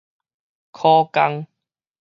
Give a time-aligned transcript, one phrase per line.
[0.71, 1.45] 苦工